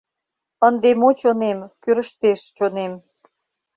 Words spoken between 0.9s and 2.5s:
мо чонем, кӱрыштеш